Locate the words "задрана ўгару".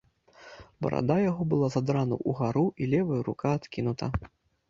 1.75-2.63